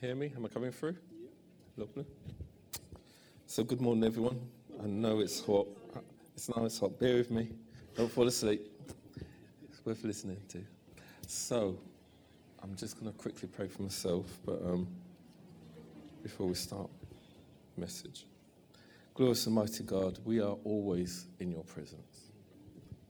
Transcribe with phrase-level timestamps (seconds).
[0.00, 0.32] hear me?
[0.36, 0.96] Am I coming through?
[1.76, 2.04] Lovely.
[3.46, 4.38] So, good morning, everyone.
[4.80, 5.66] I know it's hot.
[6.36, 7.00] It's now it's hot.
[7.00, 7.50] Bear with me.
[7.96, 8.64] Don't fall asleep.
[9.68, 10.62] It's worth listening to.
[11.26, 11.78] So,
[12.62, 14.86] I'm just going to quickly pray for myself, but um,
[16.22, 16.88] before we start,
[17.76, 18.24] message.
[19.14, 22.30] Glorious and mighty God, we are always in your presence.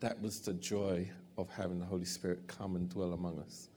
[0.00, 3.68] That was the joy of having the Holy Spirit come and dwell among us.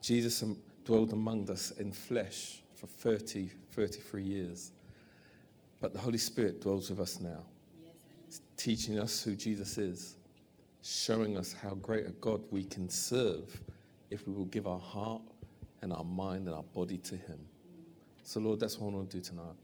[0.00, 0.42] Jesus
[0.84, 4.72] dwelled among us in flesh for 30, 33 years.
[5.80, 7.44] But the Holy Spirit dwells with us now,
[8.26, 10.16] He's teaching us who Jesus is,
[10.82, 13.60] showing us how great a God we can serve
[14.10, 15.22] if we will give our heart
[15.82, 17.38] and our mind and our body to Him.
[18.22, 19.56] So, Lord, that's what I want to do tonight.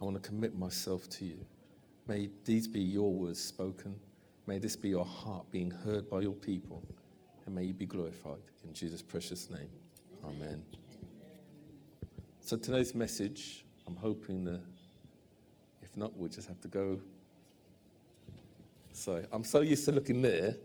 [0.00, 1.44] I want to commit myself to you.
[2.06, 3.94] May these be your words spoken.
[4.46, 6.82] May this be your heart being heard by your people.
[7.44, 8.40] And may you be glorified.
[8.64, 9.68] In Jesus' precious name.
[10.24, 10.62] Amen.
[12.40, 14.60] So today's message, I'm hoping that
[15.82, 16.98] if not, we'll just have to go.
[18.92, 20.56] Sorry, I'm so used to looking there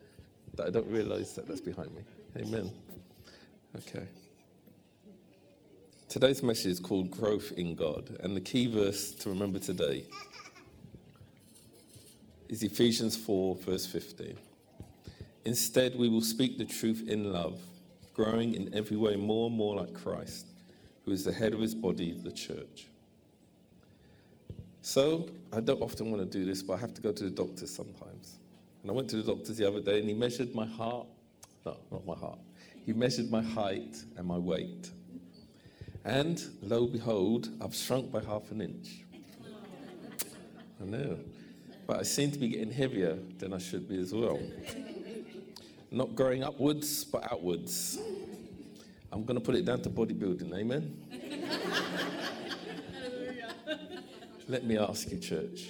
[0.56, 2.02] that I don't realize that that's behind me.
[2.38, 2.72] Amen.
[3.76, 4.08] Okay.
[6.10, 10.06] Today's message is called Growth in God, and the key verse to remember today
[12.50, 14.38] is Ephesians 4, verse 15.
[15.46, 17.60] Instead, we will speak the truth in love
[18.14, 20.48] growing in every way more and more like Christ,
[21.06, 22.88] who is the head of his body, the church.
[24.82, 27.30] So, I don't often want to do this, but I have to go to the
[27.30, 28.40] doctor sometimes.
[28.82, 31.08] And I went to the doctor the other day and he measured my heart.
[31.66, 32.40] No, not my heart.
[32.86, 34.92] He measured my height and my weight.
[36.04, 39.06] And lo behold, I've shrunk by half an inch.
[40.82, 41.18] I know.
[41.88, 44.40] But I seem to be getting heavier than I should be as well
[45.94, 48.00] not growing upwards, but outwards.
[49.12, 50.98] I'm going to put it down to bodybuilding, amen?
[54.50, 55.70] Let me ask you, church,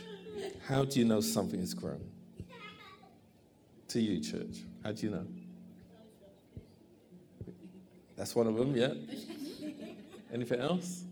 [0.66, 2.02] how do you know something has grown?
[3.90, 5.28] To you, church, how do you know?
[8.16, 8.94] That's one of them, yeah?
[10.34, 11.04] Anything else?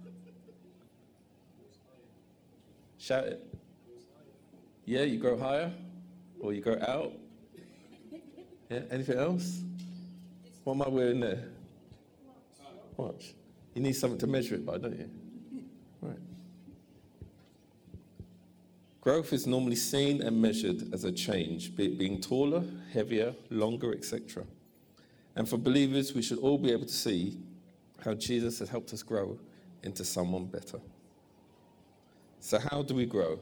[2.97, 3.55] Shout it.
[4.85, 5.71] Yeah, you grow higher
[6.39, 7.11] or you grow out
[8.71, 9.61] yeah, anything else?
[10.63, 11.43] What am I wearing there?
[12.95, 13.33] Watch.
[13.73, 15.09] You need something to measure it by, don't you?
[16.01, 16.17] Right.
[19.01, 23.93] Growth is normally seen and measured as a change, be it being taller, heavier, longer,
[23.93, 24.43] etc.
[25.35, 27.37] And for believers, we should all be able to see
[28.03, 29.37] how Jesus has helped us grow
[29.83, 30.79] into someone better.
[32.39, 33.39] So, how do we grow?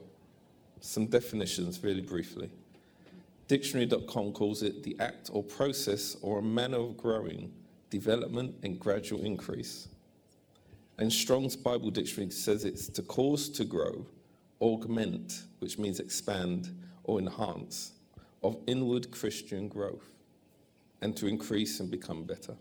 [0.81, 2.49] Some definitions, really briefly.
[3.49, 7.51] Dictionary.com calls it the act or process or a manner of growing,
[7.89, 9.87] development, and gradual increase.
[10.99, 14.05] And Strong's Bible Dictionary says it's to cause to grow,
[14.61, 16.69] augment, which means expand
[17.05, 17.93] or enhance,
[18.43, 20.11] of inward Christian growth,
[21.01, 22.53] and to increase and become better.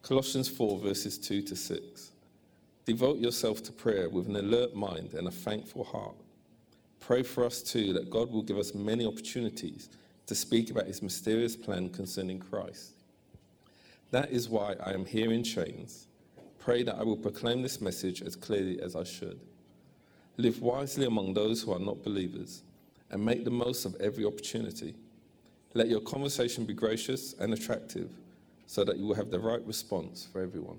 [0.00, 2.12] Colossians 4, verses 2 to 6.
[2.86, 6.16] Devote yourself to prayer with an alert mind and a thankful heart
[7.00, 9.88] Pray for us too that God will give us many opportunities
[10.26, 12.92] to speak about his mysterious plan concerning Christ.
[14.10, 16.06] That is why I am here in chains.
[16.58, 19.40] Pray that I will proclaim this message as clearly as I should.
[20.36, 22.62] Live wisely among those who are not believers
[23.10, 24.94] and make the most of every opportunity.
[25.74, 28.10] Let your conversation be gracious and attractive
[28.66, 30.78] so that you will have the right response for everyone.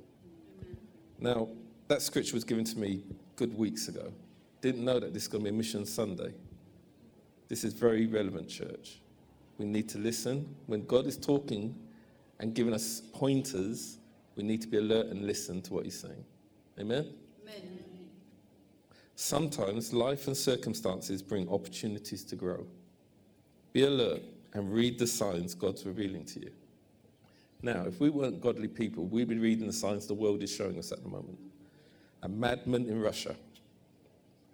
[1.19, 1.49] Now,
[1.87, 3.03] that scripture was given to me
[3.35, 4.13] good weeks ago.
[4.61, 6.33] Didn't know that this is going to be a Mission Sunday.
[7.47, 8.99] This is very relevant, church.
[9.57, 10.55] We need to listen.
[10.67, 11.75] When God is talking
[12.39, 13.97] and giving us pointers,
[14.35, 16.23] we need to be alert and listen to what He's saying.
[16.79, 17.13] Amen?
[17.43, 17.79] Amen.
[19.15, 22.65] Sometimes life and circumstances bring opportunities to grow.
[23.73, 24.21] Be alert
[24.53, 26.51] and read the signs God's revealing to you.
[27.61, 30.79] Now, if we weren't godly people, we'd be reading the signs the world is showing
[30.79, 31.37] us at the moment.
[32.23, 33.35] A madman in Russia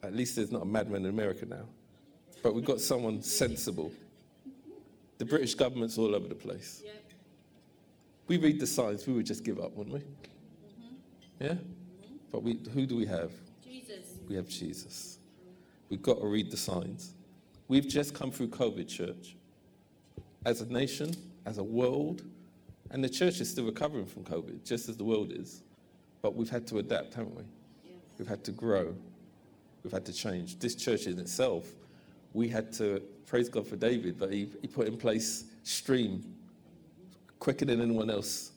[0.05, 1.65] at least there's not a madman in America now.
[2.43, 3.91] But we've got someone sensible.
[5.17, 6.81] The British government's all over the place.
[6.85, 6.93] Yep.
[8.27, 9.99] We read the signs, we would just give up, wouldn't we?
[10.01, 11.43] Mm-hmm.
[11.43, 11.49] Yeah?
[11.49, 12.15] Mm-hmm.
[12.31, 13.31] But we, who do we have?
[13.63, 14.05] Jesus.
[14.27, 15.19] We have Jesus.
[15.89, 17.13] We've got to read the signs.
[17.67, 19.35] We've just come through COVID, church.
[20.45, 21.15] As a nation,
[21.45, 22.23] as a world,
[22.91, 25.63] and the church is still recovering from COVID, just as the world is.
[26.21, 27.43] But we've had to adapt, haven't we?
[27.83, 27.93] Yes.
[28.17, 28.95] We've had to grow.
[29.85, 30.57] We've had to change.
[30.57, 31.67] This church in itself,
[32.33, 36.23] we had to praise God for David, but he, he put in place stream
[37.37, 38.53] quicker than anyone else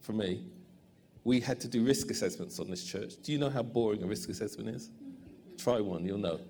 [0.00, 0.42] for me.
[1.24, 3.12] we had to do risk assessments on this church.
[3.22, 4.88] Do you know how boring a risk assessment is?
[5.58, 6.40] Try one, you'll know.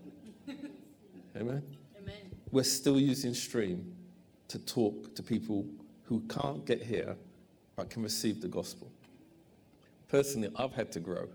[1.37, 1.65] Amen?
[2.01, 2.15] Amen.
[2.53, 3.93] We're still using Stream
[4.47, 5.67] to talk to people
[6.05, 7.17] who can't get here
[7.75, 8.93] but can receive the gospel.
[10.07, 11.27] Personally, I've had to grow,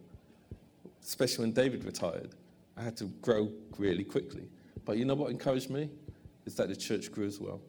[1.03, 2.35] especially when David retired.
[2.77, 4.47] I had to grow really quickly.
[4.83, 5.89] But you know what encouraged me?
[6.45, 7.61] Is that the church grew as well.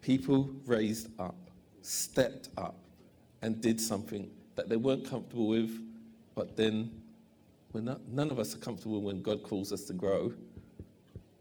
[0.00, 1.50] People raised up,
[1.80, 2.76] stepped up,
[3.40, 5.80] and did something that they weren't comfortable with,
[6.34, 6.90] but then
[7.72, 10.32] we're not, none of us are comfortable when God calls us to grow,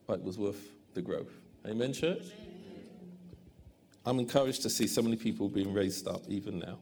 [0.07, 1.31] but it was worth the growth.
[1.67, 2.23] Amen, church?
[4.05, 6.79] I'm encouraged to see so many people being raised up even now.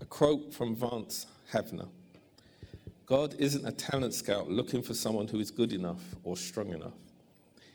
[0.00, 1.88] A quote from Vance Havner
[3.12, 6.94] God isn't a talent scout looking for someone who is good enough or strong enough.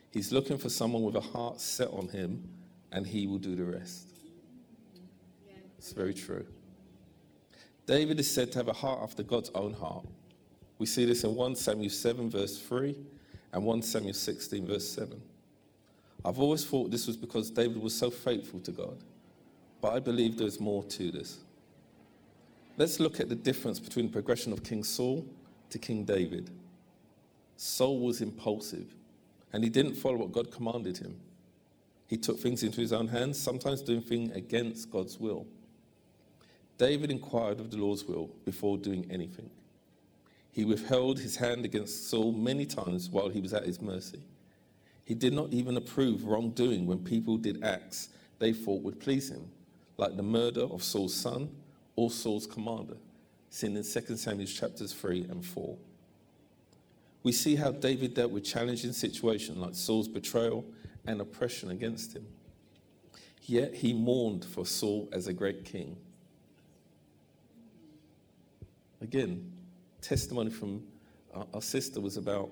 [0.09, 2.49] He's looking for someone with a heart set on him,
[2.91, 4.07] and he will do the rest.
[5.77, 6.43] It's very true.
[7.85, 10.07] David is said to have a heart after God's own heart.
[10.79, 12.95] We see this in 1 Samuel 7, verse 3,
[13.53, 15.21] and 1 Samuel 16, verse 7.
[16.25, 18.97] I've always thought this was because David was so faithful to God,
[19.81, 21.41] but I believe there's more to this.
[22.77, 25.25] Let's look at the difference between the progression of King Saul
[25.71, 26.51] to King David.
[27.55, 28.93] Saul was impulsive,
[29.51, 31.19] and he didn't follow what God commanded him.
[32.05, 35.47] He took things into his own hands, sometimes doing things against God's will.
[36.77, 39.49] David inquired of the Lord's will before doing anything.
[40.51, 44.21] He withheld his hand against Saul many times while he was at his mercy.
[45.03, 49.49] He did not even approve wrongdoing when people did acts they thought would please him,
[49.97, 51.49] like the murder of Saul's son
[51.97, 52.95] or Saul's commander,
[53.49, 55.75] seen in 2 Samuel chapters 3 and 4.
[57.23, 60.63] We see how David dealt with challenging situations like Saul's betrayal
[61.05, 62.25] and oppression against him.
[63.41, 65.97] Yet he mourned for Saul as a great king
[69.01, 69.51] Again,
[70.01, 70.83] testimony from
[71.33, 72.49] our, our sister was about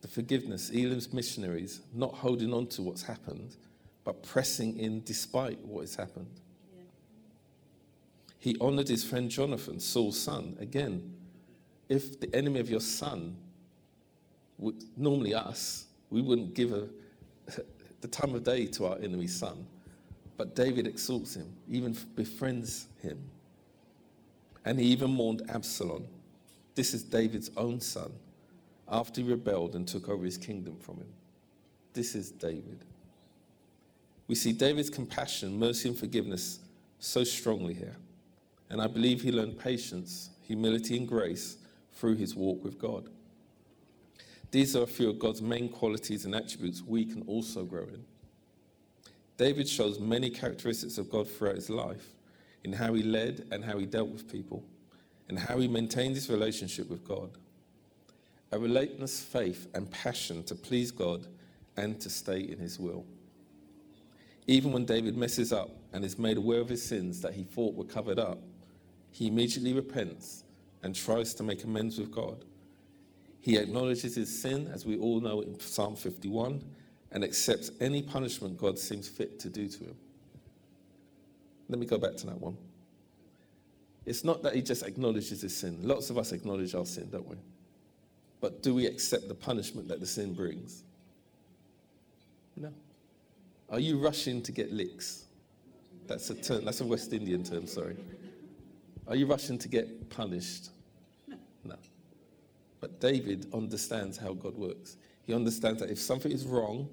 [0.00, 3.56] the forgiveness, Elam's missionaries not holding on to what's happened,
[4.04, 6.40] but pressing in despite what has happened.
[8.44, 10.54] He honored his friend Jonathan, Saul's son.
[10.60, 11.14] Again,
[11.88, 13.38] if the enemy of your son,
[14.58, 16.86] would, normally us, we wouldn't give a,
[18.02, 19.66] the time of day to our enemy's son.
[20.36, 23.18] But David exalts him, even befriends him.
[24.66, 26.06] And he even mourned Absalom.
[26.74, 28.12] This is David's own son,
[28.90, 31.14] after he rebelled and took over his kingdom from him.
[31.94, 32.84] This is David.
[34.28, 36.58] We see David's compassion, mercy, and forgiveness
[36.98, 37.96] so strongly here.
[38.70, 41.58] And I believe he learned patience, humility, and grace
[41.92, 43.08] through his walk with God.
[44.50, 48.04] These are a few of God's main qualities and attributes we can also grow in.
[49.36, 52.10] David shows many characteristics of God throughout his life,
[52.62, 54.64] in how he led and how he dealt with people,
[55.28, 57.30] and how he maintained his relationship with God.
[58.52, 61.26] A relentless faith and passion to please God
[61.76, 63.04] and to stay in his will.
[64.46, 67.74] Even when David messes up and is made aware of his sins that he thought
[67.74, 68.38] were covered up,
[69.14, 70.42] he immediately repents
[70.82, 72.44] and tries to make amends with God.
[73.40, 76.60] He acknowledges his sin, as we all know in Psalm 51,
[77.12, 79.94] and accepts any punishment God seems fit to do to him.
[81.68, 82.56] Let me go back to that one.
[84.04, 85.78] It's not that he just acknowledges his sin.
[85.82, 87.36] Lots of us acknowledge our sin, don't we?
[88.40, 90.82] But do we accept the punishment that the sin brings?
[92.56, 92.72] No.
[93.70, 95.26] Are you rushing to get licks?
[96.08, 97.96] That's a term, that's a West Indian term, sorry.
[99.06, 100.70] Are you rushing to get punished?
[101.64, 101.76] No.
[102.80, 104.96] But David understands how God works.
[105.26, 106.88] He understands that if something is wrong,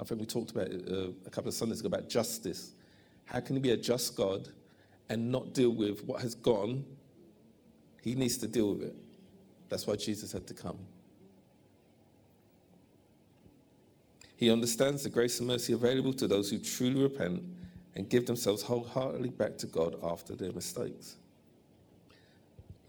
[0.00, 2.72] I think we talked about it uh, a couple of Sundays ago about justice.
[3.24, 4.48] How can he be a just God
[5.08, 6.84] and not deal with what has gone?
[8.02, 8.96] He needs to deal with it.
[9.68, 10.78] That's why Jesus had to come.
[14.36, 17.42] He understands the grace and mercy available to those who truly repent
[17.94, 21.16] and give themselves wholeheartedly back to God after their mistakes.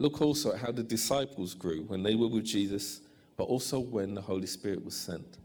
[0.04, 3.00] Look also at how the disciples grew when they were with Jesus,
[3.38, 5.38] but also when the Holy Spirit was sent.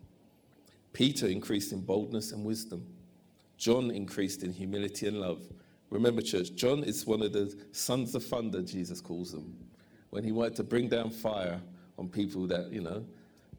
[0.91, 2.85] Peter increased in boldness and wisdom.
[3.57, 5.47] John increased in humility and love.
[5.89, 9.55] Remember, church, John is one of the sons of thunder, Jesus calls them.
[10.09, 11.61] When he wanted to bring down fire
[11.97, 13.05] on people that, you know,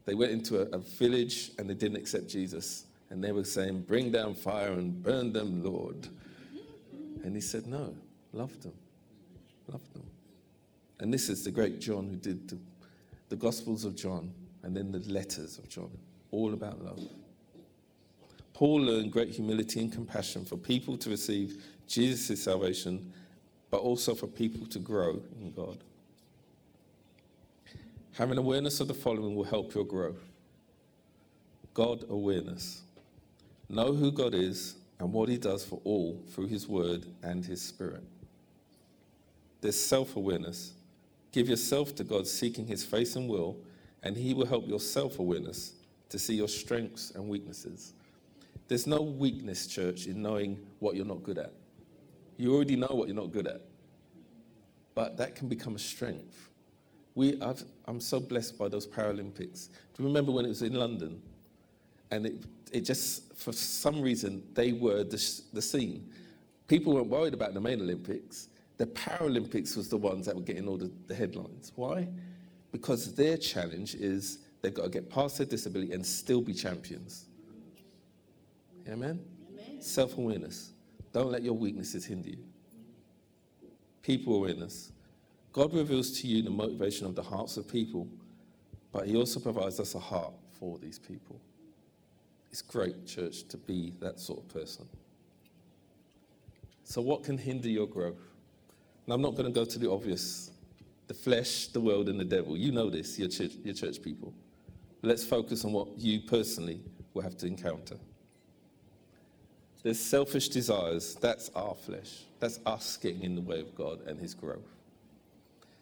[0.05, 2.85] they went into a, a village and they didn't accept Jesus.
[3.09, 6.09] And they were saying, Bring down fire and burn them, Lord.
[7.23, 7.95] And he said, No,
[8.33, 8.73] love them.
[11.01, 12.57] And this is the great John who did the,
[13.29, 14.31] the Gospels of John
[14.63, 15.91] and then the letters of John,
[16.29, 17.01] all about love.
[18.53, 23.11] Paul learned great humility and compassion for people to receive Jesus' salvation
[23.71, 25.77] but also for people to grow in God.
[28.13, 30.21] Having awareness of the following will help your growth
[31.73, 32.81] God awareness.
[33.69, 37.61] Know who God is and what He does for all through His Word and His
[37.61, 38.03] Spirit.
[39.61, 40.73] There's self awareness.
[41.31, 43.57] Give yourself to God, seeking His face and will,
[44.03, 45.73] and He will help your self awareness
[46.09, 47.93] to see your strengths and weaknesses.
[48.67, 51.53] There's no weakness, church, in knowing what you're not good at.
[52.37, 53.61] You already know what you're not good at.
[54.95, 56.49] But that can become a strength.
[57.15, 57.53] We, i
[57.87, 59.67] am so blessed by those Paralympics.
[59.67, 61.21] Do you remember when it was in London?
[62.11, 66.09] And it, it just, for some reason, they were the, the scene.
[66.67, 68.47] People weren't worried about the main Olympics.
[68.81, 71.71] The Paralympics was the ones that were getting all the, the headlines.
[71.75, 72.07] Why?
[72.71, 77.27] Because their challenge is they've got to get past their disability and still be champions.
[78.89, 79.19] Amen?
[79.53, 79.81] Amen.
[79.83, 80.71] Self awareness.
[81.13, 82.43] Don't let your weaknesses hinder you.
[84.01, 84.91] People awareness.
[85.53, 88.07] God reveals to you the motivation of the hearts of people,
[88.91, 91.39] but He also provides us a heart for these people.
[92.49, 94.89] It's great, church, to be that sort of person.
[96.83, 98.30] So, what can hinder your growth?
[99.11, 100.51] And I'm not going to go to the obvious
[101.07, 102.55] the flesh, the world, and the devil.
[102.55, 104.33] You know this, your church, your church people.
[105.01, 106.79] Let's focus on what you personally
[107.13, 107.97] will have to encounter.
[109.83, 111.15] There's selfish desires.
[111.15, 112.21] That's our flesh.
[112.39, 114.77] That's us getting in the way of God and His growth.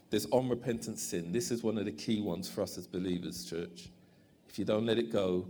[0.10, 1.32] There's unrepentant sin.
[1.32, 3.90] This is one of the key ones for us as believers, church.
[4.48, 5.46] If you don't let it go,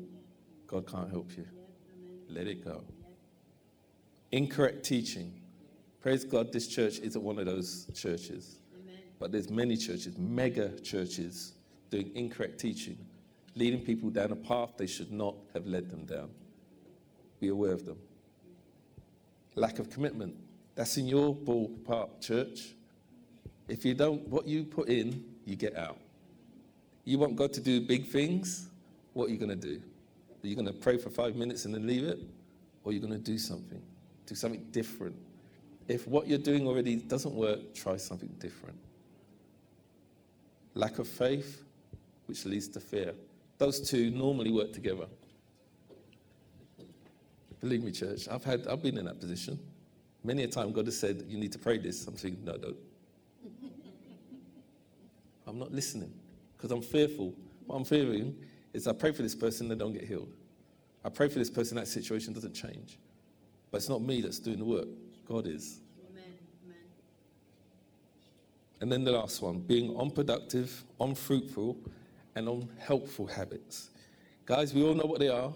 [0.68, 1.46] God can't help you.
[2.28, 2.84] Let it go.
[4.34, 5.39] Incorrect teaching.
[6.02, 8.58] Praise God, this church isn't one of those churches.
[9.20, 11.54] But there's many churches, mega churches,
[11.90, 12.98] doing incorrect teaching,
[13.56, 16.30] leading people down a path they should not have led them down.
[17.42, 17.98] Be aware of them
[19.60, 20.36] lack of commitment.
[20.76, 22.74] That's in your ballpark, church.
[23.68, 26.00] If you don't, what you put in, you get out.
[27.04, 28.70] You want God to do big things,
[29.14, 29.82] what are you going to do?
[30.44, 32.20] Are you going to pray for five minutes and then leave it?
[32.84, 33.82] Or are you going to do something?
[34.26, 35.16] Do something different.
[35.90, 38.78] If what you're doing already doesn't work, try something different.
[40.76, 41.64] Lack of faith,
[42.28, 43.16] which leads to fear.
[43.58, 45.08] Those two normally work together.
[47.60, 49.60] Believe me, church, I've, had, I've been in that position.
[50.24, 52.06] Many a time God has said, You need to pray this.
[52.06, 52.78] I'm saying, No, don't.
[55.48, 56.14] I'm not listening
[56.56, 57.34] because I'm fearful.
[57.66, 58.36] What I'm fearing
[58.74, 60.32] is I pray for this person, they don't get healed.
[61.04, 63.00] I pray for this person, that situation doesn't change.
[63.72, 64.88] But it's not me that's doing the work,
[65.30, 65.80] God is.
[66.10, 66.24] Amen.
[66.66, 66.78] Amen.
[68.82, 71.78] And then the last one being unproductive, unfruitful,
[72.36, 73.92] and unhelpful habits.
[74.46, 75.54] Guys, we all know what they are.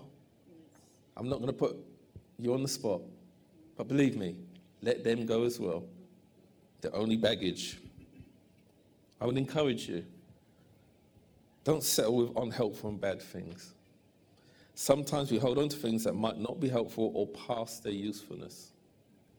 [1.18, 1.76] I'm not going to put
[2.38, 3.02] you're on the spot.
[3.78, 4.36] But believe me,
[4.82, 5.86] let them go as well.
[6.82, 7.80] They're only baggage.
[9.20, 10.04] I would encourage you
[11.64, 13.74] don't settle with unhelpful and bad things.
[14.76, 18.73] Sometimes we hold on to things that might not be helpful or past their usefulness.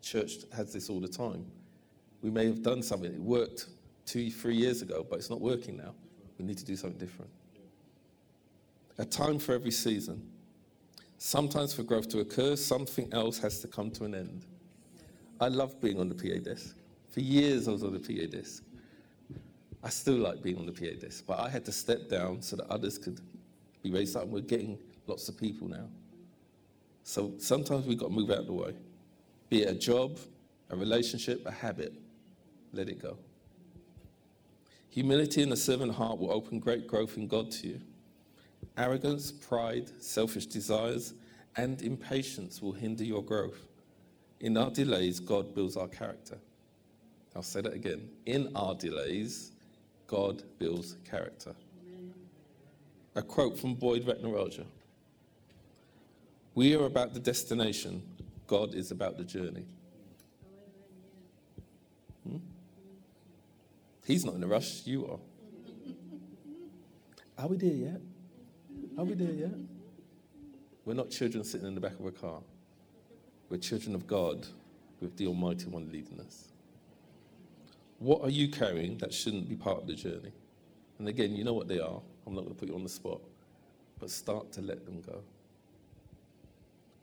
[0.05, 1.47] Church has this all the time.
[2.23, 3.67] We may have done something, it worked
[4.07, 5.95] two, three years ago, but it's not working now.
[6.39, 7.31] We need to do something different.
[8.99, 10.31] A time for every season.
[11.19, 14.45] Sometimes for growth to occur, something else has to come to an end.
[15.41, 16.77] I love being on the PA desk.
[17.11, 18.63] For years I was on the PA desk.
[19.83, 22.57] I still like being on the PA desk, but I had to step down so
[22.57, 23.21] that others could
[23.83, 24.25] be raised up.
[24.25, 25.89] And we're getting lots of people now.
[27.03, 28.75] So sometimes we've got to move out of the way.
[29.49, 30.19] Be it a job,
[30.71, 31.95] a relationship, a habit,
[32.73, 33.17] let it go.
[34.91, 37.81] Humility and a servant heart will open great growth in God to you.
[38.77, 41.15] Arrogance, pride, selfish desires,
[41.57, 43.69] and impatience will hinder your growth.
[44.41, 46.39] In our delays, God builds our character.
[47.35, 48.09] I'll say that again.
[48.27, 49.53] In our delays,
[50.07, 51.55] God builds character.
[53.17, 54.65] A quote from Boyd Retnaraja
[56.55, 58.03] We are about the destination,
[58.47, 59.65] God is about the journey.
[62.27, 62.39] Hmm?
[64.07, 65.19] He's not in a rush, you are.
[67.45, 68.01] Are we there yet?
[68.99, 69.55] Are we there yet?
[70.85, 72.41] We're not children sitting in the back of a car.
[73.49, 74.47] We're children of God
[75.01, 76.49] with the Almighty One leading us.
[77.99, 80.33] What are you carrying that shouldn't be part of the journey?
[80.99, 82.01] And again, you know what they are.
[82.27, 83.21] I'm not going to put you on the spot,
[83.99, 85.23] but start to let them go.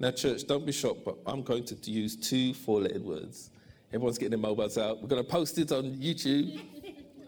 [0.01, 3.51] Now, church, don't be shocked, but I'm going to use two four letter words.
[3.93, 4.99] Everyone's getting their mobiles out.
[4.99, 6.59] We're going to post it on YouTube.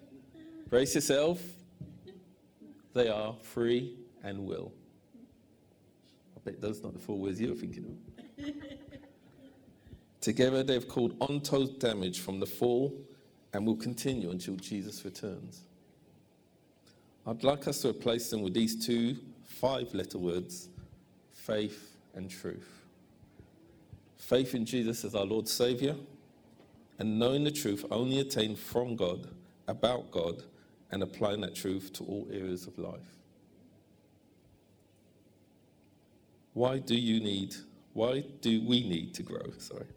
[0.71, 1.39] Brace yourself.
[2.95, 4.73] They are free and will.
[6.35, 7.95] I bet those are not the four words you're thinking
[8.39, 8.45] of.
[10.21, 12.91] Together, they've caused untold damage from the fall
[13.53, 15.61] and will continue until Jesus returns.
[17.27, 20.69] I'd like us to replace them with these two five letter words
[21.33, 22.85] faith and truth.
[24.17, 25.95] Faith in Jesus as our Lord Savior,
[26.99, 29.27] and knowing the truth only attained from God,
[29.67, 30.43] about God,
[30.91, 33.17] and applying that truth to all areas of life.
[36.53, 37.55] Why do you need,
[37.93, 39.51] why do we need to grow?
[39.57, 39.87] Sorry.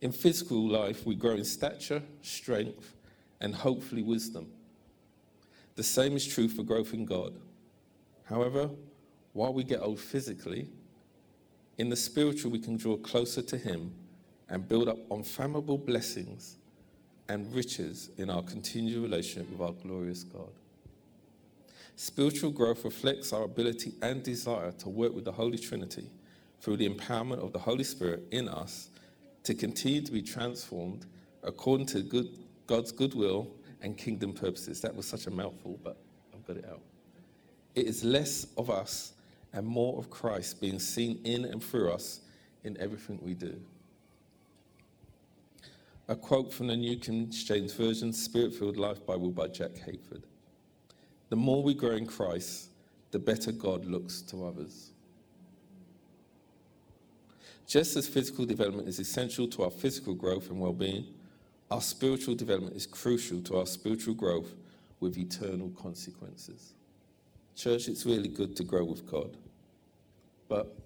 [0.00, 2.94] In physical life, we grow in stature, strength,
[3.40, 4.48] and hopefully wisdom.
[5.76, 7.34] The same is true for growth in God.
[8.24, 8.70] However,
[9.32, 10.68] while we get old physically,
[11.80, 13.94] in the spiritual, we can draw closer to Him
[14.50, 16.58] and build up unfathomable blessings
[17.30, 20.50] and riches in our continued relationship with our glorious God.
[21.96, 26.10] Spiritual growth reflects our ability and desire to work with the Holy Trinity
[26.60, 28.90] through the empowerment of the Holy Spirit in us
[29.44, 31.06] to continue to be transformed
[31.42, 32.28] according to good,
[32.66, 33.48] God's goodwill
[33.80, 34.82] and kingdom purposes.
[34.82, 35.96] That was such a mouthful, but
[36.34, 36.82] I've got it out.
[37.74, 39.14] It is less of us
[39.52, 42.20] and more of Christ being seen in and through us
[42.64, 43.60] in everything we do.
[46.08, 50.22] A quote from the New King James Version, Spirit Filled Life Bible by Jack Hayford.
[51.28, 52.70] The more we grow in Christ,
[53.12, 54.90] the better God looks to others.
[57.66, 61.06] Just as physical development is essential to our physical growth and well being,
[61.70, 64.54] our spiritual development is crucial to our spiritual growth
[64.98, 66.74] with eternal consequences.
[67.60, 69.36] Church, it's really good to grow with God,
[70.48, 70.78] but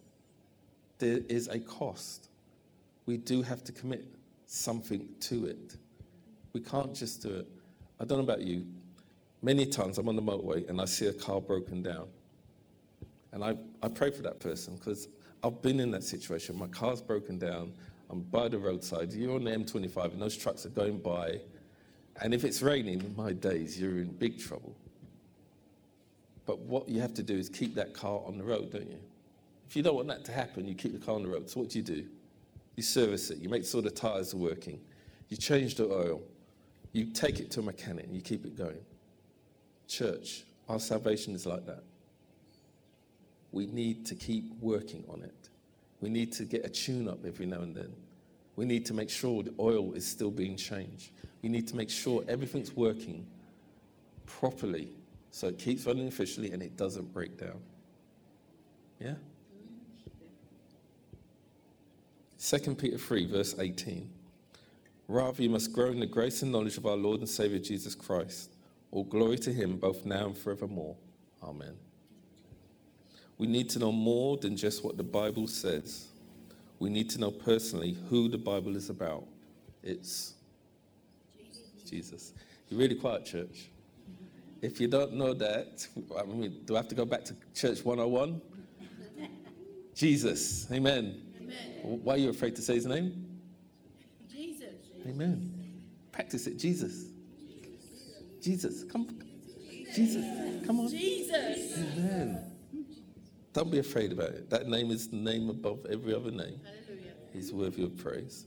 [0.98, 2.30] there is a cost.
[3.06, 4.04] We do have to commit
[4.46, 5.76] something to it.
[6.52, 7.46] We can't just do it.
[8.00, 8.66] I don't know about you.
[9.40, 12.08] Many times I'm on the motorway and I see a car broken down.
[13.30, 15.06] And I, I pray for that person because
[15.44, 16.58] I've been in that situation.
[16.58, 17.72] My car's broken down.
[18.10, 19.12] I'm by the roadside.
[19.12, 21.38] You're on the M25 and those trucks are going by.
[22.20, 24.74] And if it's raining, my days, you're in big trouble.
[26.46, 28.98] But what you have to do is keep that car on the road, don't you?
[29.68, 31.48] If you don't want that to happen, you keep the car on the road.
[31.48, 32.04] So what do you do?
[32.76, 33.38] You service it.
[33.38, 34.80] You make sure the tires are working.
[35.28, 36.20] You change the oil.
[36.92, 38.80] You take it to a mechanic and you keep it going.
[39.88, 41.82] Church, our salvation is like that
[43.54, 45.48] we need to keep working on it.
[46.00, 47.92] We need to get a tune up every now and then.
[48.56, 51.12] We need to make sure the oil is still being changed.
[51.40, 53.26] We need to make sure everything's working
[54.26, 54.88] properly
[55.34, 57.60] so it keeps running efficiently and it doesn't break down.
[59.00, 59.14] Yeah?
[62.38, 64.08] 2 Peter 3, verse 18.
[65.08, 67.96] Rather, you must grow in the grace and knowledge of our Lord and Savior Jesus
[67.96, 68.52] Christ.
[68.92, 70.94] All glory to him, both now and forevermore.
[71.42, 71.74] Amen.
[73.36, 76.06] We need to know more than just what the Bible says.
[76.78, 79.24] We need to know personally who the Bible is about.
[79.82, 80.34] It's
[81.90, 82.34] Jesus.
[82.68, 83.70] You're really quiet, church.
[84.64, 85.86] If you don't know that,
[86.18, 88.40] I mean, do I have to go back to church 101?
[89.94, 90.66] Jesus.
[90.72, 91.20] Amen.
[91.38, 91.56] Amen.
[91.82, 93.26] Why are you afraid to say his name?
[94.32, 94.72] Jesus.
[95.06, 95.52] Amen.
[96.12, 96.58] Practice it.
[96.58, 97.10] Jesus.
[98.40, 98.84] Jesus.
[98.84, 99.06] Come.
[99.94, 100.64] Jesus.
[100.64, 100.88] Come on.
[100.88, 101.78] Jesus.
[101.78, 102.50] Amen.
[103.52, 104.48] Don't be afraid about it.
[104.48, 106.58] That name is the name above every other name.
[106.64, 107.12] Hallelujah.
[107.34, 108.46] He's worthy of praise.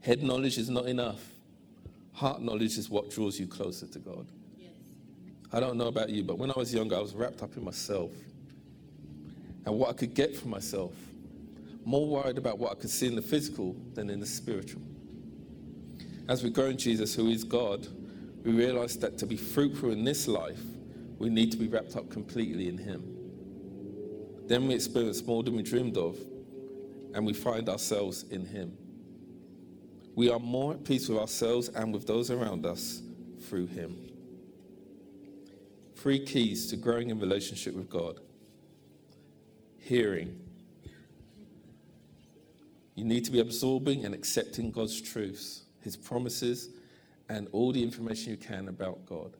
[0.00, 1.24] Head knowledge is not enough.
[2.12, 4.26] Heart knowledge is what draws you closer to God.
[5.52, 7.64] I don't know about you, but when I was younger, I was wrapped up in
[7.64, 8.10] myself
[9.66, 10.94] and what I could get from myself.
[11.84, 14.82] More worried about what I could see in the physical than in the spiritual.
[16.28, 17.86] As we grow in Jesus, who is God,
[18.44, 20.60] we realize that to be fruitful in this life,
[21.18, 23.02] we need to be wrapped up completely in Him.
[24.46, 26.16] Then we experience more than we dreamed of,
[27.14, 28.76] and we find ourselves in Him.
[30.14, 33.02] We are more at peace with ourselves and with those around us
[33.42, 34.11] through Him.
[36.02, 38.18] Three keys to growing in relationship with God
[39.78, 40.36] hearing.
[42.96, 46.70] You need to be absorbing and accepting God's truths, His promises,
[47.28, 49.36] and all the information you can about God.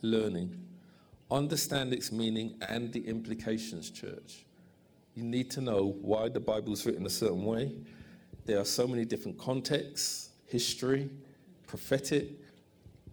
[0.00, 0.58] Learning.
[1.30, 4.46] Understand its meaning and the implications, church.
[5.14, 7.72] You need to know why the Bible is written a certain way.
[8.46, 11.10] There are so many different contexts, history,
[11.66, 12.30] prophetic.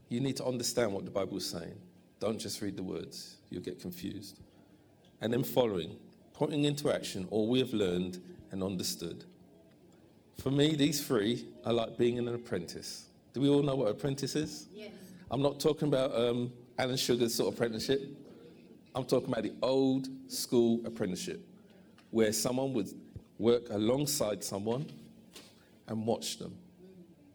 [0.08, 1.82] You need to understand what the Bible is saying.
[2.24, 4.40] Don't just read the words, you'll get confused.
[5.20, 5.98] And then following,
[6.34, 9.26] putting into action all we have learned and understood.
[10.42, 13.08] For me, these three are like being an apprentice.
[13.34, 14.68] Do we all know what apprentice is?
[14.74, 14.92] Yes.
[15.30, 18.02] I'm not talking about um, Alan Sugar's sort of apprenticeship.
[18.96, 21.46] I'm talking about the old school apprenticeship,
[22.12, 22.88] where someone would
[23.38, 24.86] work alongside someone
[25.90, 26.56] and watch them.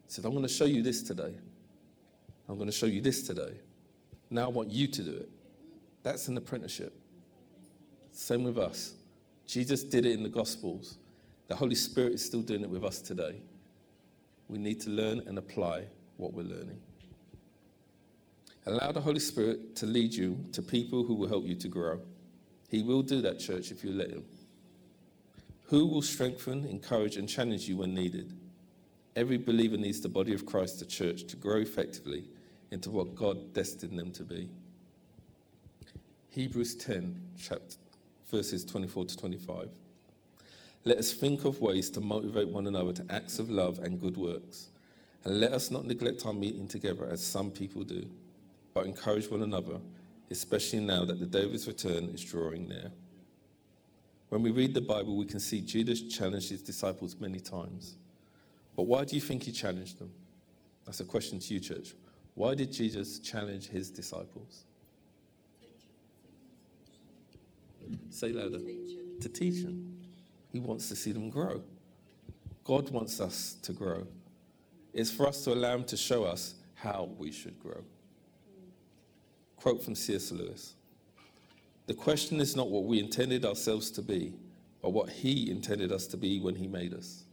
[0.06, 1.34] He said, I'm going to show you this today.
[2.48, 3.52] I'm going to show you this today.
[4.30, 5.28] Now I want you to do it.
[6.02, 6.92] That's an apprenticeship.
[8.12, 8.94] Same with us.
[9.46, 10.98] Jesus did it in the Gospels.
[11.46, 13.40] The Holy Spirit is still doing it with us today.
[14.48, 15.84] We need to learn and apply
[16.16, 16.78] what we're learning.
[18.66, 22.00] Allow the Holy Spirit to lead you to people who will help you to grow.
[22.68, 24.24] He will do that, church, if you let Him.
[25.64, 28.34] Who will strengthen, encourage, and challenge you when needed?
[29.16, 32.28] Every believer needs the body of Christ, the church, to grow effectively
[32.70, 34.48] into what God destined them to be.
[36.30, 37.76] Hebrews 10, chapter,
[38.30, 39.68] verses 24 to 25.
[40.84, 44.16] Let us think of ways to motivate one another to acts of love and good
[44.16, 44.68] works.
[45.24, 48.08] And let us not neglect our meeting together as some people do,
[48.74, 49.80] but encourage one another,
[50.30, 52.92] especially now that the day of his return is drawing near.
[54.28, 57.96] When we read the Bible, we can see Jesus challenged his disciples many times.
[58.76, 60.12] But why do you think he challenged them?
[60.84, 61.94] That's a question to you, church.
[62.38, 64.62] Why did Jesus challenge his disciples?
[68.10, 68.60] Say louder.
[69.22, 69.98] To teach them.
[70.52, 71.64] He wants to see them grow.
[72.62, 74.06] God wants us to grow.
[74.92, 77.82] It's for us to allow Him to show us how we should grow.
[79.56, 80.30] Quote from C.S.
[80.30, 80.74] Lewis
[81.88, 84.32] The question is not what we intended ourselves to be,
[84.80, 87.24] but what He intended us to be when He made us.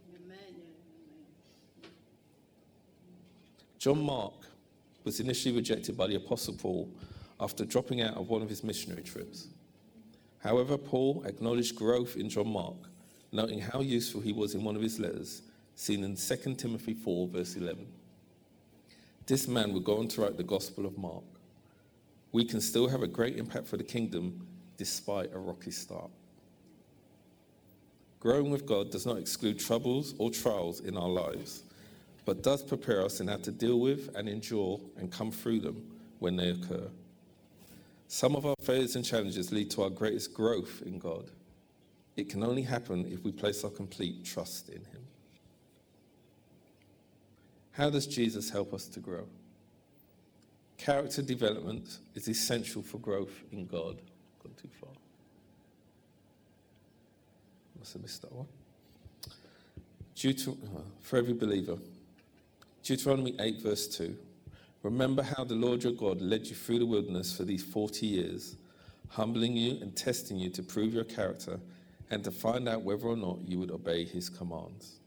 [3.77, 4.33] John Mark
[5.05, 6.89] was initially rejected by the Apostle Paul
[7.39, 9.47] after dropping out of one of his missionary trips.
[10.39, 12.75] However, Paul acknowledged growth in John Mark
[13.31, 15.41] noting how useful he was in one of his letters,
[15.75, 17.85] seen in 2 Timothy 4, verse 11.
[19.25, 21.23] This man would go on to write the Gospel of Mark.
[22.31, 26.11] We can still have a great impact for the kingdom despite a rocky start.
[28.19, 31.63] Growing with God does not exclude troubles or trials in our lives,
[32.25, 35.81] but does prepare us in how to deal with and endure and come through them
[36.19, 36.89] when they occur.
[38.07, 41.29] Some of our failures and challenges lead to our greatest growth in God.
[42.15, 45.05] It can only happen if we place our complete trust in Him.
[47.71, 49.27] How does Jesus help us to grow?
[50.77, 54.01] Character development is essential for growth in God.
[54.41, 54.89] Gone too far.
[57.79, 58.47] Must have missed that one.
[60.15, 61.77] Deuter- uh, for every believer.
[62.85, 64.15] Deuteronomy 8, verse 2.
[64.83, 68.57] Remember how the Lord your God led you through the wilderness for these 40 years,
[69.09, 71.59] humbling you and testing you to prove your character
[72.11, 74.99] and to find out whether or not you would obey his commands.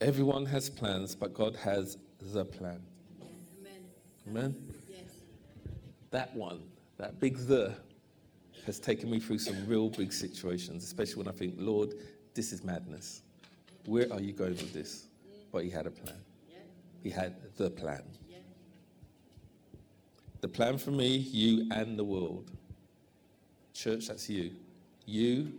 [0.00, 2.80] Everyone has plans, but God has the plan.
[3.60, 3.82] Amen.
[4.28, 4.54] Amen?
[4.88, 5.00] Yes.
[6.12, 6.62] That one,
[6.96, 7.74] that big the,
[8.66, 11.94] has taken me through some real big situations, especially when I think, Lord,
[12.34, 13.22] this is madness.
[13.86, 15.06] Where are you going with this?
[15.52, 16.16] But he had a plan.
[17.02, 18.02] He had the plan.
[20.40, 22.50] The plan for me, you, and the world.
[23.74, 24.52] Church, that's you.
[25.04, 25.52] You,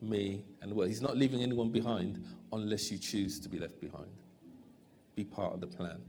[0.00, 0.88] me, and the world.
[0.88, 4.10] He's not leaving anyone behind unless you choose to be left behind.
[5.16, 6.00] Be part of the plan.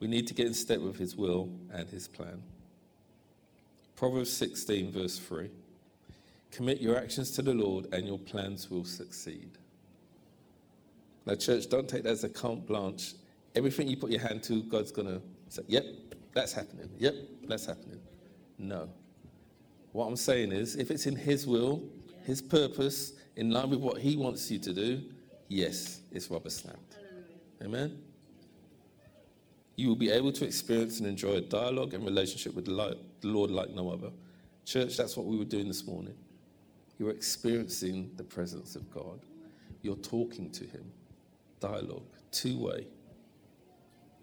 [0.00, 2.42] We need to get in step with his will and his plan.
[3.94, 5.48] Proverbs 16, verse 3.
[6.50, 9.50] Commit your actions to the Lord, and your plans will succeed.
[11.26, 13.14] Now, church, don't take that as a carte blanche.
[13.54, 15.84] Everything you put your hand to, God's going to say, yep,
[16.32, 16.88] that's happening.
[16.98, 17.14] Yep,
[17.46, 18.00] that's happening.
[18.58, 18.88] No.
[19.92, 21.82] What I'm saying is, if it's in His will,
[22.24, 25.02] His purpose, in line with what He wants you to do,
[25.48, 26.96] yes, it's rubber stamped.
[27.62, 27.98] Amen?
[29.76, 33.50] You will be able to experience and enjoy a dialogue and relationship with the Lord
[33.50, 34.10] like no other.
[34.64, 36.14] Church, that's what we were doing this morning.
[36.98, 39.20] You're experiencing the presence of God.
[39.82, 40.90] You're talking to Him.
[41.62, 42.86] Dialogue, two way.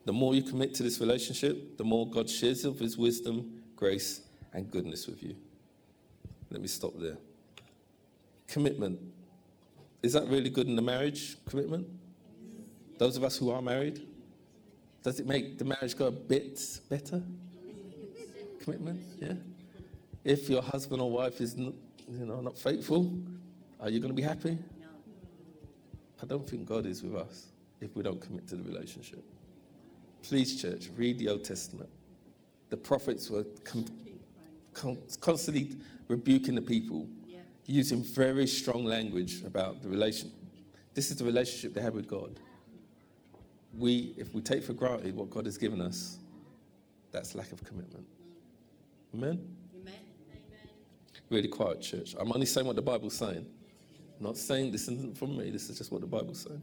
[0.05, 4.21] The more you commit to this relationship, the more God shares of His wisdom, grace,
[4.53, 5.35] and goodness with you.
[6.51, 7.17] Let me stop there.
[8.47, 8.99] Commitment.
[10.03, 11.37] Is that really good in the marriage?
[11.45, 11.87] Commitment?
[12.97, 14.05] Those of us who are married?
[15.03, 17.21] Does it make the marriage go a bit better?
[18.59, 18.99] Commitment?
[19.21, 19.33] Yeah.
[20.25, 21.73] If your husband or wife is n-
[22.11, 23.17] you know, not faithful,
[23.79, 24.57] are you going to be happy?
[26.21, 27.47] I don't think God is with us
[27.81, 29.23] if we don't commit to the relationship.
[30.21, 31.89] Please, church, read the Old Testament.
[32.69, 33.85] The prophets were com-
[34.73, 35.77] con- constantly
[36.07, 37.39] rebuking the people, Yeah.
[37.65, 40.31] using very strong language about the relation.
[40.93, 42.39] This is the relationship they had with God.
[43.77, 46.17] We, if we take for granted what God has given us,
[47.11, 48.05] that's lack of commitment.
[49.15, 49.55] Amen?
[49.79, 49.93] Amen.
[51.29, 52.15] Really quiet, church.
[52.19, 53.45] I'm only saying what the Bible's saying.
[54.19, 56.61] Not saying this isn't from me, this is just what the Bible's saying.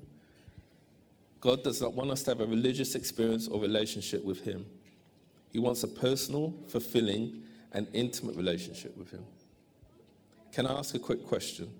[1.40, 4.66] God does not want us to have a religious experience or relationship with Him.
[5.50, 7.42] He wants a personal, fulfilling,
[7.72, 9.24] and intimate relationship with Him.
[10.52, 11.70] Can I ask a quick question?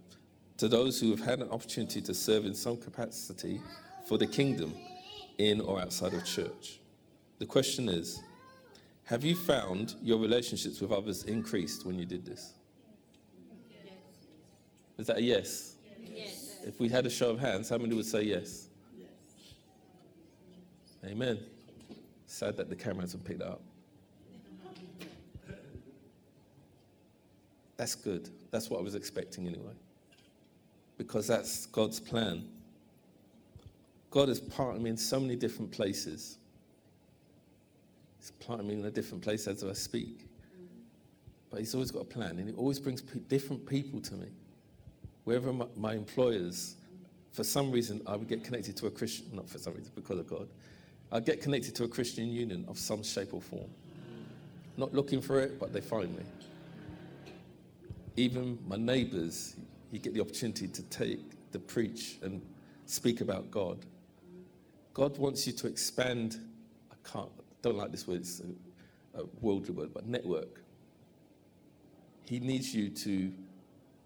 [0.58, 3.60] To those who have had an opportunity to serve in some capacity
[4.06, 4.74] for the kingdom
[5.38, 6.80] in or outside of church.
[7.38, 8.22] The question is
[9.04, 12.54] Have you found your relationships with others increased when you did this?
[14.98, 15.74] Is that a yes?
[16.14, 16.58] Yes.
[16.64, 18.68] If we had a show of hands, how many would say yes?
[21.04, 21.38] Amen.
[22.26, 23.62] Sad that the camera hasn't picked that up.
[27.76, 28.30] That's good.
[28.50, 29.74] That's what I was expecting anyway.
[30.98, 32.48] Because that's God's plan.
[34.10, 36.38] God has planted me in so many different places.
[38.18, 40.26] He's planted me in a different place as I speak.
[41.50, 44.28] But He's always got a plan, and He always brings different people to me.
[45.26, 46.76] Wherever my, my employers,
[47.32, 50.20] for some reason, I would get connected to a Christian, not for some reason, because
[50.20, 50.46] of God,
[51.10, 53.68] I'd get connected to a Christian union of some shape or form.
[54.76, 56.22] Not looking for it, but they find me.
[58.14, 59.56] Even my neighbors,
[59.90, 62.40] you get the opportunity to take, to preach and
[62.84, 63.84] speak about God.
[64.94, 66.38] God wants you to expand,
[66.92, 68.42] I can't, don't like this word, it's
[69.16, 70.60] a, a worldly word, but network.
[72.26, 73.32] He needs you to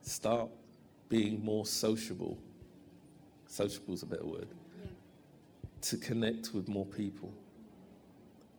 [0.00, 0.48] start
[1.10, 2.38] being more sociable.
[3.46, 4.48] Sociable is a better word.
[5.82, 7.30] To connect with more people.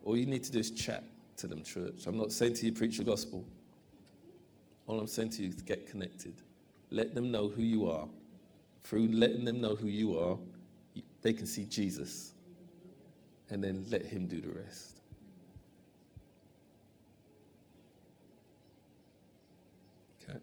[0.05, 1.03] All you need to do is chat
[1.37, 2.05] to them, church.
[2.05, 3.43] I'm not saying to you preach the gospel.
[4.85, 6.33] All I'm saying to you is get connected.
[6.91, 8.07] Let them know who you are.
[8.83, 10.37] Through letting them know who you are,
[11.21, 12.33] they can see Jesus.
[13.49, 15.01] And then let him do the rest.
[20.23, 20.39] Okay?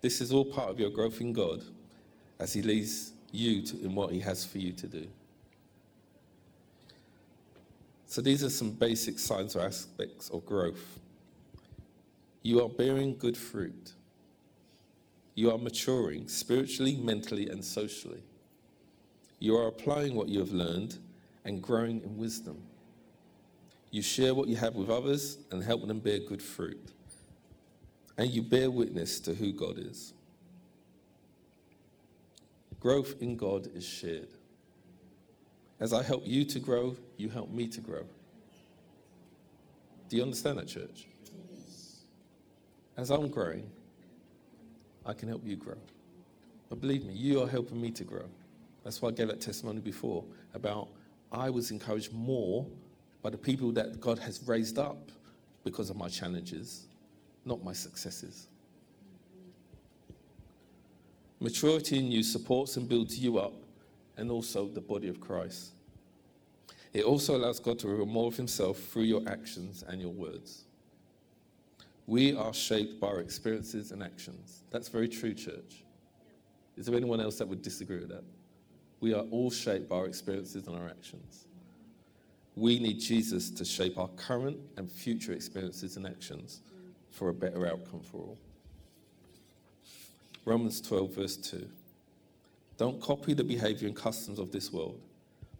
[0.00, 1.62] This is all part of your growth in God
[2.38, 5.06] as he leads you to, in what he has for you to do.
[8.06, 10.98] So these are some basic signs or aspects of growth.
[12.42, 13.92] You are bearing good fruit.
[15.34, 18.22] You are maturing spiritually, mentally, and socially.
[19.38, 20.98] You are applying what you have learned
[21.44, 22.62] and growing in wisdom.
[23.90, 26.92] You share what you have with others and help them bear good fruit.
[28.20, 30.12] And you bear witness to who God is.
[32.78, 34.28] Growth in God is shared.
[35.80, 38.02] As I help you to grow, you help me to grow.
[40.10, 41.06] Do you understand that, church?
[42.98, 43.70] As I'm growing,
[45.06, 45.78] I can help you grow.
[46.68, 48.26] But believe me, you are helping me to grow.
[48.84, 50.88] That's why I gave that testimony before about
[51.32, 52.66] I was encouraged more
[53.22, 55.10] by the people that God has raised up
[55.64, 56.86] because of my challenges,
[57.50, 58.46] not my successes.
[61.40, 63.54] Maturity in you supports and builds you up
[64.16, 65.72] and also the body of Christ.
[66.92, 70.64] It also allows God to reveal more of Himself through your actions and your words.
[72.06, 74.62] We are shaped by our experiences and actions.
[74.70, 75.84] That's very true, church.
[76.76, 78.24] Is there anyone else that would disagree with that?
[79.00, 81.46] We are all shaped by our experiences and our actions.
[82.56, 86.60] We need Jesus to shape our current and future experiences and actions
[87.10, 88.38] for a better outcome for all.
[90.44, 91.68] Romans 12, verse 2.
[92.78, 94.98] Don't copy the behavior and customs of this world,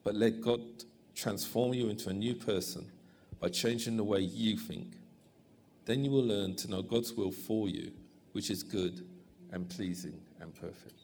[0.05, 0.61] but let God
[1.15, 2.87] transform you into a new person
[3.41, 4.87] by changing the way you think.
[5.85, 7.93] Then you will learn to know God's will for you,
[8.33, 9.05] which is good
[9.53, 10.95] and pleasing and perfect.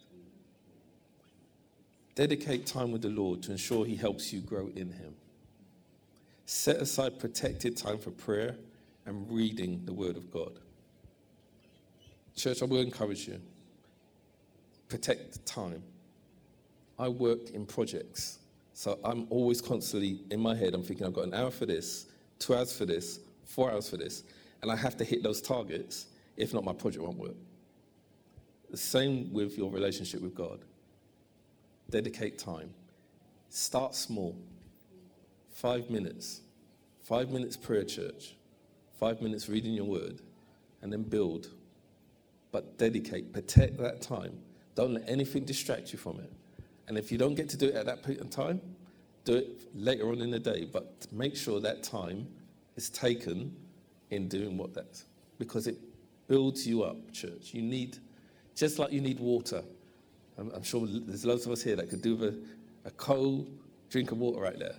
[2.14, 5.14] Dedicate time with the Lord to ensure He helps you grow in Him.
[6.46, 8.56] Set aside protected time for prayer
[9.06, 10.58] and reading the Word of God.
[12.34, 13.40] Church, I will encourage you.
[14.88, 15.82] Protect time.
[16.98, 18.38] I work in projects,
[18.72, 22.06] so I'm always constantly in my head, I'm thinking I've got an hour for this,
[22.38, 24.22] two hours for this, four hours for this,
[24.62, 26.06] and I have to hit those targets.
[26.36, 27.36] If not, my project won't work.
[28.70, 30.60] The same with your relationship with God.
[31.88, 32.70] Dedicate time.
[33.48, 34.36] Start small.
[35.50, 36.40] Five minutes.
[37.02, 38.34] Five minutes prayer church.
[38.98, 40.20] Five minutes reading your word.
[40.82, 41.50] And then build.
[42.52, 44.38] But dedicate, protect that time.
[44.74, 46.32] Don't let anything distract you from it.
[46.88, 48.60] And if you don't get to do it at that point in time,
[49.24, 50.66] do it later on in the day.
[50.70, 52.26] But make sure that time
[52.76, 53.54] is taken
[54.10, 55.04] in doing what that's
[55.38, 55.76] because it
[56.28, 57.52] builds you up, church.
[57.52, 57.98] You need,
[58.54, 59.62] just like you need water.
[60.38, 62.34] I'm, I'm sure there's loads of us here that could do with
[62.84, 63.50] a, a cold
[63.90, 64.76] drink of water right there.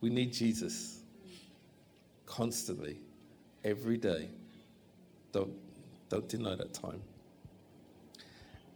[0.00, 0.95] We need Jesus
[2.36, 2.98] constantly,
[3.64, 4.28] every day.
[5.32, 5.52] Don't,
[6.08, 7.00] don't deny that time.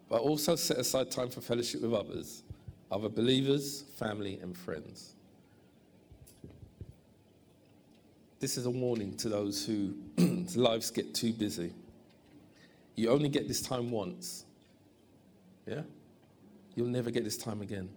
[0.08, 2.42] but also set aside time for fellowship with others,
[2.90, 5.14] other believers, family, and friends.
[8.40, 11.72] This is a warning to those whose lives get too busy.
[12.96, 14.44] You only get this time once.
[15.66, 15.82] Yeah?
[16.74, 17.88] You'll never get this time again.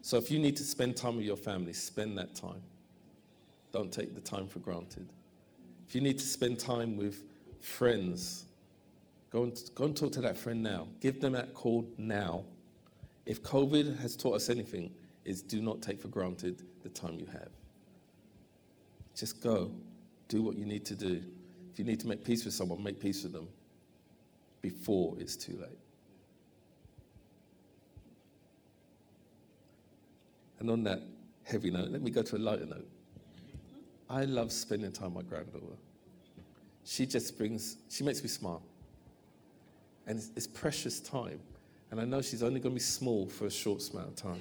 [0.00, 2.62] So if you need to spend time with your family, spend that time.
[3.72, 5.08] Don't take the time for granted.
[5.86, 7.24] If you need to spend time with
[7.60, 8.46] friends,
[9.30, 10.88] go and, go and talk to that friend now.
[11.00, 12.44] Give them that call now.
[13.26, 14.90] If COVID has taught us anything,
[15.24, 17.50] is do not take for granted the time you have.
[19.14, 19.70] Just go.
[20.28, 21.22] Do what you need to do.
[21.72, 23.48] If you need to make peace with someone, make peace with them
[24.62, 25.78] before it's too late.
[30.58, 31.02] And on that
[31.44, 32.88] heavy note, let me go to a lighter note.
[34.10, 35.76] I love spending time with my granddaughter.
[36.84, 38.62] She just brings, she makes me smile.
[40.06, 41.40] And it's, it's precious time.
[41.90, 44.40] And I know she's only going to be small for a short amount of time.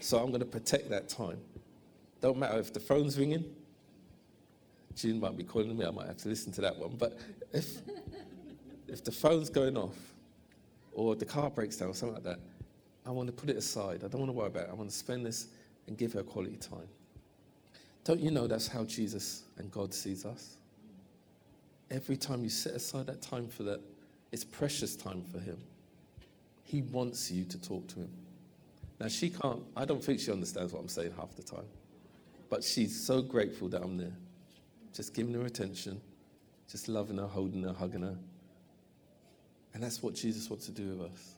[0.00, 1.38] So I'm going to protect that time.
[2.20, 3.44] Don't matter if the phone's ringing.
[4.96, 5.84] June might be calling me.
[5.84, 6.96] I might have to listen to that one.
[6.96, 7.18] But
[7.52, 7.78] if,
[8.88, 9.96] if the phone's going off
[10.92, 12.40] or the car breaks down or something like that,
[13.04, 14.02] I want to put it aside.
[14.04, 14.70] I don't want to worry about it.
[14.70, 15.48] I want to spend this
[15.86, 16.88] and give her quality time.
[18.04, 20.56] Don't you know that's how Jesus and God sees us?
[21.90, 23.80] Every time you set aside that time for that,
[24.30, 25.58] it's precious time for Him.
[26.64, 28.10] He wants you to talk to Him.
[29.00, 31.66] Now, she can't, I don't think she understands what I'm saying half the time,
[32.50, 34.12] but she's so grateful that I'm there.
[34.92, 36.00] Just giving her attention,
[36.70, 38.16] just loving her, holding her, hugging her.
[39.72, 41.34] And that's what Jesus wants to do with us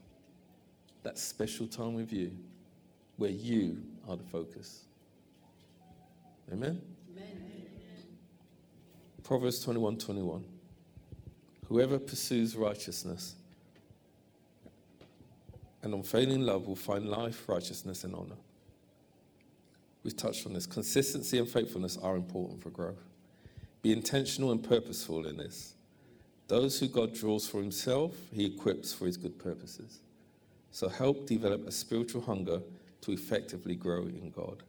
[1.07, 2.33] that special time with you
[3.17, 4.87] where you are the focus.
[6.53, 6.81] Amen?
[7.13, 7.43] Amen.
[9.23, 10.45] Proverbs 21 21.
[11.69, 13.35] Whoever pursues righteousness
[15.83, 18.37] and unfailing love will find life, righteousness, and honor.
[20.05, 20.67] We've touched on this.
[20.67, 23.03] Consistency and faithfulness are important for growth.
[23.83, 25.75] Be intentional and purposeful in this.
[26.49, 30.01] Those who God draws for himself, he equips for his good purposes.
[30.71, 32.61] So help develop a spiritual hunger
[33.01, 34.63] to effectively grow in God.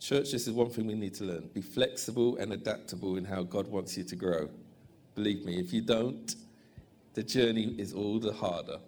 [0.00, 1.48] Church, this is one thing we need to learn.
[1.54, 4.48] Be flexible and adaptable in how God wants you to grow.
[5.14, 6.34] Believe me, if you don't,
[7.14, 8.78] the journey is all the harder.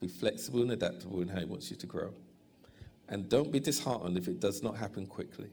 [0.00, 2.12] Be flexible and adaptable in how He wants you to grow.
[3.08, 5.50] And don't be disheartened if it does not happen quickly.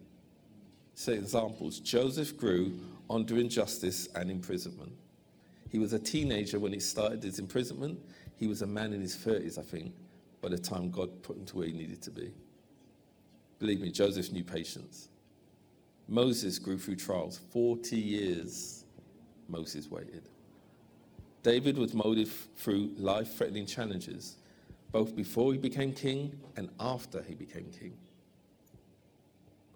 [0.94, 4.94] Say examples Joseph grew under injustice and imprisonment.
[5.70, 8.00] He was a teenager when he started his imprisonment,
[8.38, 9.94] he was a man in his 30s, I think,
[10.42, 12.32] by the time God put him to where he needed to be.
[13.60, 15.10] Believe me, Joseph knew patience.
[16.08, 17.40] Moses grew through trials.
[17.52, 18.86] 40 years
[19.48, 20.30] Moses waited.
[21.44, 24.38] David was molded through life threatening challenges,
[24.92, 27.94] both before he became king and after he became king.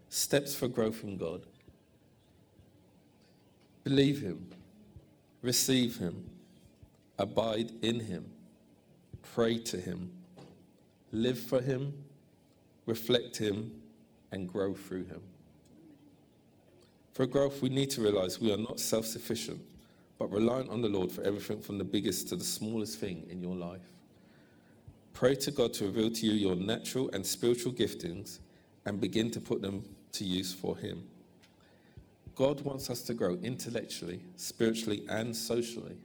[0.09, 1.45] Steps for growth in God.
[3.83, 4.49] Believe him,
[5.41, 6.29] receive him,
[7.17, 8.31] abide in him
[9.33, 10.11] pray to Him,
[11.11, 11.93] live for Him,
[12.85, 13.71] reflect Him,
[14.31, 15.21] and grow through Him.
[17.13, 19.61] For growth, we need to realize we are not self sufficient,
[20.17, 23.41] but reliant on the Lord for everything from the biggest to the smallest thing in
[23.41, 23.81] your life.
[25.13, 28.39] Pray to God to reveal to you your natural and spiritual giftings
[28.85, 31.03] and begin to put them to use for Him.
[32.35, 35.97] God wants us to grow intellectually, spiritually, and socially.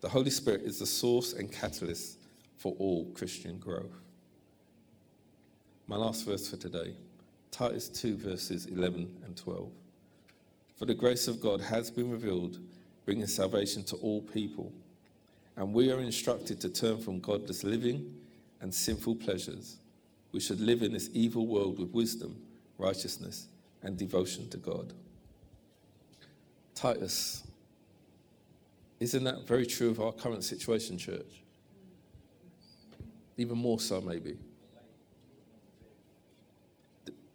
[0.00, 2.18] The Holy Spirit is the source and catalyst
[2.56, 4.00] for all Christian growth.
[5.88, 6.94] My last verse for today
[7.50, 9.70] Titus 2, verses 11 and 12.
[10.76, 12.58] For the grace of God has been revealed,
[13.04, 14.70] bringing salvation to all people.
[15.56, 18.14] And we are instructed to turn from godless living
[18.60, 19.78] and sinful pleasures.
[20.30, 22.36] We should live in this evil world with wisdom,
[22.76, 23.48] righteousness,
[23.82, 24.92] and devotion to God.
[26.74, 27.42] Titus,
[29.00, 31.42] isn't that very true of our current situation, church?
[33.38, 34.36] even more so, maybe.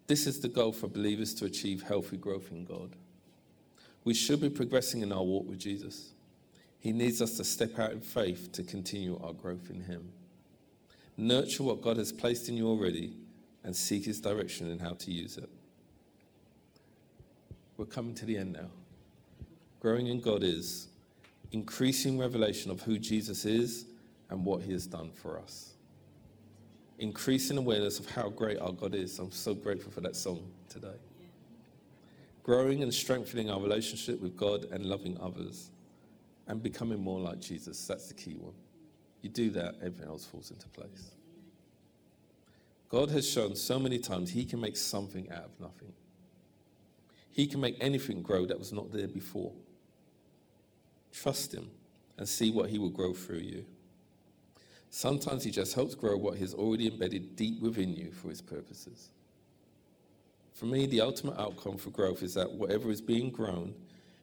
[0.07, 2.95] This is the goal for believers to achieve healthy growth in God.
[4.03, 6.11] We should be progressing in our walk with Jesus.
[6.79, 10.11] He needs us to step out in faith to continue our growth in Him.
[11.15, 13.13] Nurture what God has placed in you already
[13.63, 15.49] and seek His direction in how to use it.
[17.77, 18.69] We're coming to the end now.
[19.79, 20.87] Growing in God is
[21.53, 23.85] increasing revelation of who Jesus is
[24.29, 25.72] and what He has done for us
[27.03, 29.19] increasing awareness of how great our God is.
[29.19, 30.95] I'm so grateful for that song today.
[32.43, 35.69] Growing and strengthening our relationship with God and loving others
[36.47, 37.85] and becoming more like Jesus.
[37.85, 38.53] That's the key one.
[39.21, 41.11] you do that, everything else falls into place.
[42.87, 45.91] God has shown so many times He can make something out of nothing.
[47.31, 49.51] He can make anything grow that was not there before.
[51.11, 51.69] Trust Him
[52.17, 53.65] and see what He will grow through you.
[54.95, 59.09] Sometimes He just helps grow what He's already embedded deep within you for His purposes.
[60.53, 63.73] For me, the ultimate outcome for growth is that whatever is being grown,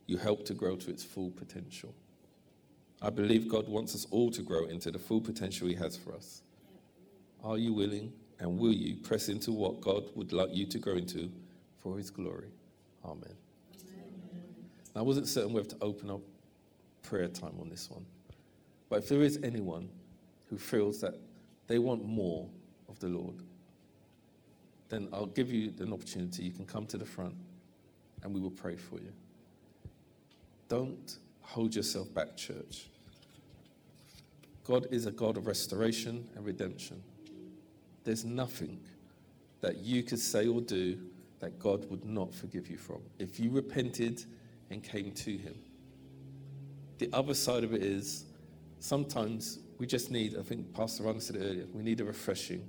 [0.07, 1.93] you help to grow to its full potential.
[3.03, 6.15] I believe God wants us all to grow into the full potential He has for
[6.15, 6.43] us.
[7.43, 10.95] Are you willing and will you press into what God would like you to grow
[10.95, 11.33] into
[11.79, 12.53] for His glory?
[13.05, 13.35] Amen.
[14.95, 16.21] I wasn't certain whether to open up
[17.03, 18.07] prayer time on this one,
[18.89, 19.89] but if there is anyone
[20.51, 21.15] who feels that
[21.69, 22.49] they want more
[22.89, 23.37] of the Lord,
[24.89, 26.43] then I'll give you an opportunity.
[26.43, 27.35] You can come to the front
[28.23, 29.13] and we will pray for you.
[30.69, 32.89] Don't hold yourself back, church.
[34.65, 37.03] God is a God of restoration and redemption.
[38.05, 38.81] There's nothing
[39.61, 40.99] that you could say or do
[41.39, 44.25] that God would not forgive you from if you repented
[44.71, 45.55] and came to Him.
[46.99, 48.25] The other side of it is
[48.79, 52.69] sometimes we just need, I think Pastor Ron said it earlier, we need a refreshing.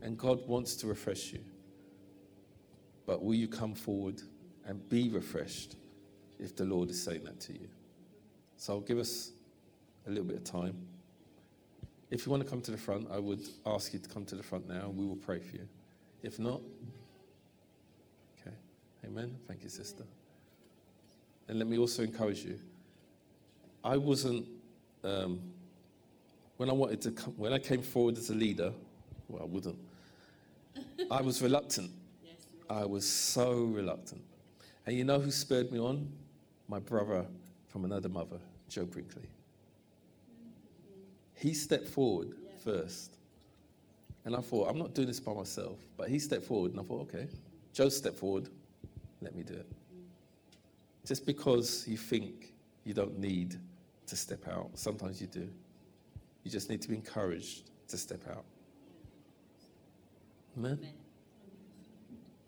[0.00, 1.40] And God wants to refresh you.
[3.06, 4.22] But will you come forward
[4.64, 5.74] and be refreshed
[6.38, 7.66] if the Lord is saying that to you?
[8.56, 9.32] So I'll give us
[10.06, 10.76] a little bit of time.
[12.08, 14.36] If you want to come to the front, I would ask you to come to
[14.36, 15.68] the front now and we will pray for you.
[16.22, 16.60] If not,
[18.40, 18.54] okay.
[19.04, 19.34] Amen.
[19.48, 20.04] Thank you, sister.
[21.48, 22.60] And let me also encourage you.
[23.82, 24.46] I wasn't,
[25.04, 25.40] um,
[26.56, 28.72] when I wanted to come, when I came forward as a leader,
[29.28, 29.78] well, I wouldn't.
[31.10, 31.90] I was reluctant.
[32.70, 34.22] I was so reluctant.
[34.86, 36.10] And you know who spurred me on?
[36.68, 37.26] My brother
[37.68, 38.38] from another mother,
[38.68, 39.28] Joe Brinkley.
[41.34, 42.34] He stepped forward
[42.64, 43.16] first.
[44.24, 45.78] And I thought, I'm not doing this by myself.
[45.96, 47.26] But he stepped forward, and I thought, okay,
[47.72, 48.48] Joe stepped forward,
[49.20, 49.66] let me do it.
[51.04, 52.52] Just because you think
[52.84, 53.58] you don't need
[54.06, 55.48] to step out, sometimes you do.
[56.44, 58.44] You just need to be encouraged to step out.
[60.56, 60.78] Amen?
[60.80, 60.94] Amen.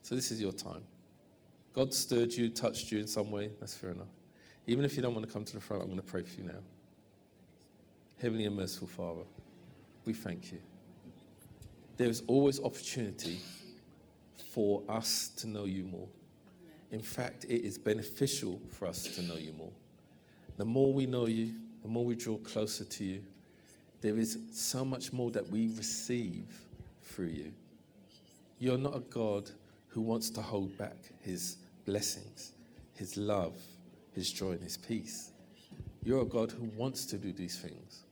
[0.02, 0.82] So this is your time.
[1.72, 4.08] God stirred you, touched you in some way, that's fair enough.
[4.66, 6.40] Even if you don't want to come to the front, I'm going to pray for
[6.40, 6.60] you now.
[8.20, 9.22] Heavenly and merciful Father,
[10.04, 10.58] we thank you.
[11.96, 13.38] There is always opportunity
[14.52, 16.08] for us to know you more.
[16.90, 19.72] In fact, it is beneficial for us to know you more.
[20.56, 23.22] The more we know you, the more we draw closer to you,
[24.00, 26.46] there is so much more that we receive
[27.02, 27.52] through you.
[28.58, 29.50] You're not a God
[29.88, 32.52] who wants to hold back his blessings,
[32.94, 33.54] his love,
[34.12, 35.32] his joy, and his peace.
[36.02, 38.04] You're a God who wants to do these things.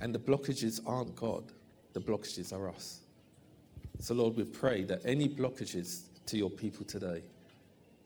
[0.00, 1.44] And the blockages aren't God,
[1.92, 3.00] the blockages are us.
[4.00, 7.22] So, Lord, we pray that any blockages to your people today,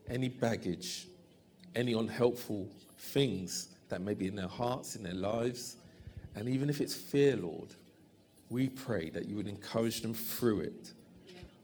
[0.09, 1.07] any baggage,
[1.75, 5.77] any unhelpful things that may be in their hearts, in their lives,
[6.35, 7.75] and even if it's fear, Lord,
[8.49, 10.93] we pray that you would encourage them through it,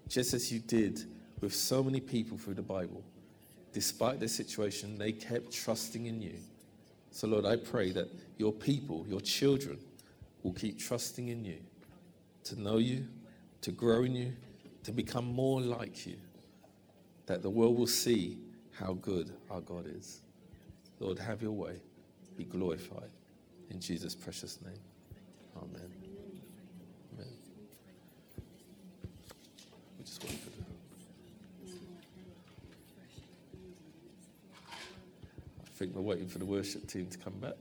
[0.08, 1.04] just as you did
[1.42, 3.04] with so many people through the Bible.
[3.74, 6.36] Despite their situation, they kept trusting in you.
[7.12, 9.78] So, Lord, I pray that your people, your children,
[10.44, 11.58] will keep trusting in you
[12.46, 13.06] to know you,
[13.62, 14.34] to grow in you,
[14.84, 16.16] to become more like you,
[17.26, 18.38] that the world will see
[18.80, 20.22] how good our God is.
[21.00, 21.80] Lord, have your way.
[22.38, 23.10] Be glorified.
[23.70, 24.80] In Jesus' precious name.
[25.58, 25.92] Amen.
[27.14, 27.28] Amen.
[29.98, 30.58] We just wait for the.
[34.70, 37.54] I think we're waiting for the worship team to come back.